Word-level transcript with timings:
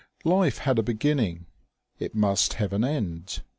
Life 0.25 0.57
had 0.57 0.79
a 0.79 0.81
be 0.81 0.93
_____^_ 0.95 0.97
ginning: 0.97 1.45
it 1.99 2.15
must 2.15 2.53
have 2.55 2.73
an 2.73 2.83
end. 2.83 3.43